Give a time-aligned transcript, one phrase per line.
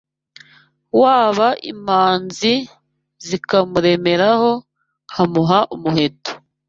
[1.01, 2.53] Waba imanzi
[3.27, 4.51] zikamuremeraho
[5.09, 6.31] nkamuha umuheto